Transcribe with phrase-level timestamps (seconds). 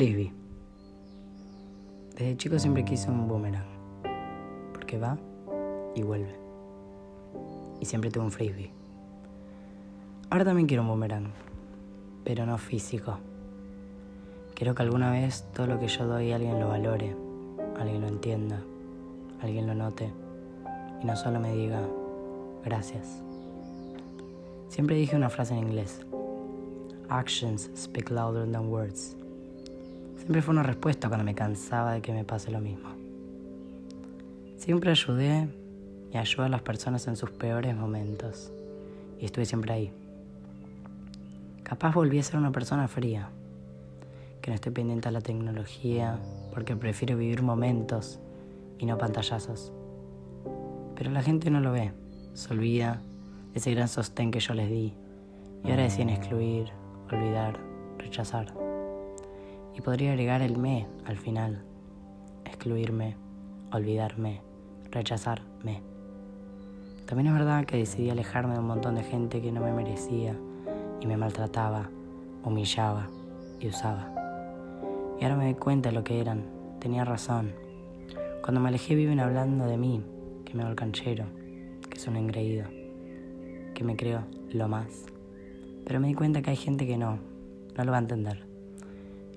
[0.00, 0.32] Frisbee.
[2.16, 3.66] Desde chico siempre quise un boomerang,
[4.72, 5.18] porque va
[5.94, 6.34] y vuelve.
[7.80, 8.72] Y siempre tuve un frisbee.
[10.30, 11.26] Ahora también quiero un boomerang,
[12.24, 13.18] pero no físico.
[14.54, 17.14] Quiero que alguna vez todo lo que yo doy alguien lo valore,
[17.78, 18.58] alguien lo entienda,
[19.42, 20.10] alguien lo note
[21.02, 21.82] y no solo me diga
[22.64, 23.22] gracias.
[24.70, 26.00] Siempre dije una frase en inglés.
[27.10, 29.19] Actions speak louder than words.
[30.20, 32.90] Siempre fue una respuesta cuando me cansaba de que me pase lo mismo.
[34.58, 35.48] Siempre ayudé
[36.12, 38.52] y ayudé a las personas en sus peores momentos.
[39.18, 39.92] Y estuve siempre ahí.
[41.62, 43.30] Capaz volví a ser una persona fría,
[44.42, 46.18] que no estoy pendiente a la tecnología
[46.52, 48.20] porque prefiero vivir momentos
[48.78, 49.72] y no pantallazos.
[50.96, 51.92] Pero la gente no lo ve,
[52.34, 53.00] se olvida
[53.52, 54.92] de ese gran sostén que yo les di
[55.64, 56.68] y ahora deciden excluir,
[57.10, 57.58] olvidar,
[57.98, 58.52] rechazar.
[59.74, 61.64] Y podría agregar el me al final,
[62.44, 63.16] excluirme,
[63.72, 64.42] olvidarme,
[64.90, 65.82] rechazarme.
[67.06, 70.36] También es verdad que decidí alejarme de un montón de gente que no me merecía
[71.00, 71.90] y me maltrataba,
[72.44, 73.08] humillaba
[73.58, 74.12] y usaba.
[75.18, 76.44] Y ahora me doy cuenta de lo que eran.
[76.78, 77.52] Tenía razón.
[78.42, 80.02] Cuando me alejé viven hablando de mí,
[80.44, 81.26] que me hago el canchero,
[81.88, 82.66] que soy un engreído,
[83.74, 85.06] que me creo lo más.
[85.84, 87.18] Pero me di cuenta que hay gente que no,
[87.76, 88.49] no lo va a entender.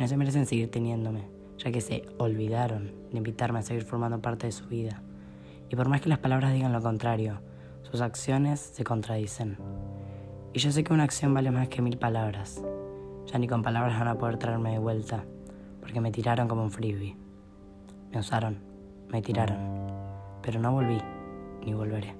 [0.00, 4.46] No se merecen seguir teniéndome, ya que se olvidaron de invitarme a seguir formando parte
[4.46, 5.02] de su vida.
[5.68, 7.42] Y por más que las palabras digan lo contrario,
[7.82, 9.58] sus acciones se contradicen.
[10.54, 12.62] Y yo sé que una acción vale más que mil palabras.
[13.26, 15.26] Ya ni con palabras van a poder traerme de vuelta,
[15.80, 17.18] porque me tiraron como un frisbee.
[18.10, 18.58] Me usaron,
[19.10, 19.58] me tiraron,
[20.40, 20.98] pero no volví,
[21.62, 22.16] ni volveré.